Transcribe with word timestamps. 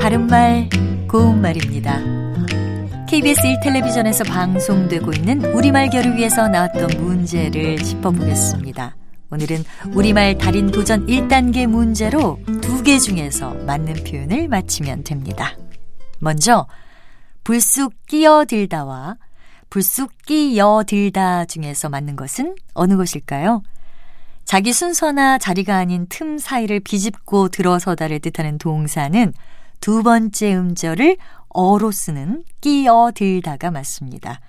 바른말 0.00 0.68
고운말입니다. 1.08 1.98
KBS 3.08 3.42
1텔레비전에서 3.42 4.24
방송되고 4.28 5.12
있는 5.12 5.44
우리말 5.52 5.90
겨루 5.90 6.14
위해서 6.14 6.46
나왔던 6.46 7.02
문제를 7.02 7.78
짚어보겠습니다. 7.78 8.94
오늘은 9.32 9.64
우리말 9.94 10.38
달인 10.38 10.70
도전 10.70 11.04
1단계 11.08 11.66
문제로 11.66 12.38
두 12.60 12.84
개 12.84 13.00
중에서 13.00 13.54
맞는 13.66 14.04
표현을 14.04 14.46
맞히면 14.46 15.02
됩니다. 15.02 15.56
먼저 16.20 16.68
불쑥 17.42 17.94
끼어들다와 18.06 19.16
불쑥 19.68 20.12
끼어들다 20.26 21.46
중에서 21.46 21.88
맞는 21.88 22.14
것은 22.14 22.54
어느 22.72 22.96
것일까요? 22.96 23.62
자기 24.52 24.74
순서나 24.74 25.38
자리가 25.38 25.78
아닌 25.78 26.04
틈 26.10 26.36
사이를 26.36 26.80
비집고 26.80 27.48
들어서다를 27.48 28.20
뜻하는 28.20 28.58
동사는 28.58 29.32
두 29.80 30.02
번째 30.02 30.54
음절을 30.54 31.16
어로 31.48 31.90
쓰는 31.90 32.44
끼어들다가 32.60 33.70
맞습니다. 33.70 34.40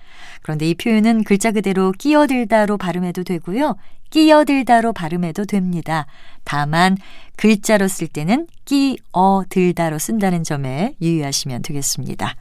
그런데 0.41 0.69
이 0.69 0.75
표현은 0.75 1.23
글자 1.23 1.51
그대로 1.51 1.93
끼어들다로 1.93 2.77
발음해도 2.77 3.23
되고요. 3.23 3.77
끼어들다로 4.09 4.91
발음해도 4.91 5.45
됩니다. 5.45 6.05
다만 6.43 6.97
글자로 7.37 7.87
쓸 7.87 8.09
때는 8.09 8.47
끼어들다로 8.65 9.99
쓴다는 9.99 10.43
점에 10.43 10.95
유의하시면 11.01 11.61
되겠습니다. 11.61 12.35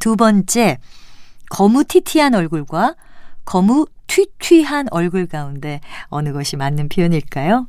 두 0.00 0.16
번째, 0.16 0.76
거무튀튀한 1.48 2.34
얼굴과 2.34 2.94
거무 3.46 3.86
튀튀한 4.10 4.88
얼굴 4.90 5.26
가운데 5.26 5.80
어느 6.06 6.32
것이 6.32 6.56
맞는 6.56 6.88
표현일까요? 6.88 7.68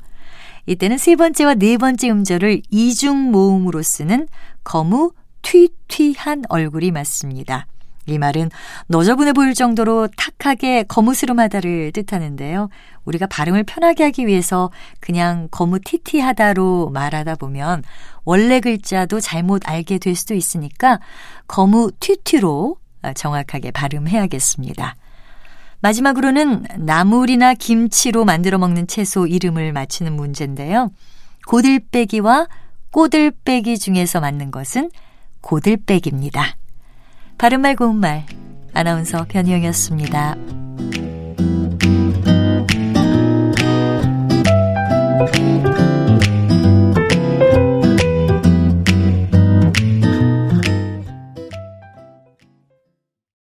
이때는 0.66 0.97
세 0.97 1.16
번째와 1.16 1.53
네 1.55 1.77
번째 1.77 2.09
음절을 2.09 2.63
이중 2.71 3.31
모음으로 3.31 3.83
쓰는 3.83 4.27
거무 4.63 5.11
튀튀한 5.43 6.43
얼굴이 6.49 6.89
맞습니다. 6.91 7.67
이 8.07 8.17
말은 8.17 8.49
너저분해 8.88 9.33
보일 9.33 9.53
정도로 9.53 10.07
탁하게 10.17 10.83
거무스름하다를 10.83 11.91
뜻하는데요. 11.91 12.69
우리가 13.05 13.27
발음을 13.27 13.63
편하게 13.63 14.05
하기 14.05 14.25
위해서 14.25 14.71
그냥 14.99 15.47
거무티티하다로 15.51 16.89
말하다 16.89 17.35
보면 17.35 17.83
원래 18.23 18.59
글자도 18.59 19.19
잘못 19.19 19.69
알게 19.69 19.99
될 19.99 20.16
수도 20.16 20.33
있으니까 20.33 20.99
거무튀튀로 21.47 22.77
정확하게 23.13 23.69
발음해야겠습니다. 23.69 24.95
마지막으로는 25.81 26.65
나물이나 26.77 27.53
김치로 27.55 28.23
만들어 28.23 28.57
먹는 28.57 28.87
채소 28.87 29.27
이름을 29.27 29.73
맞추는 29.73 30.13
문제인데요. 30.13 30.91
고들빼기와 31.47 32.47
꼬들빼기 32.91 33.79
중에서 33.79 34.19
맞는 34.19 34.51
것은 34.51 34.91
고들빼기입니다. 35.41 36.55
바른말 37.38 37.75
고운말 37.75 38.25
아나운서 38.73 39.25
변희영이었습니다. 39.27 40.60